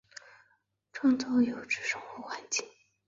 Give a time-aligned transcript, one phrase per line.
[0.93, 2.65] 创造优质生活环境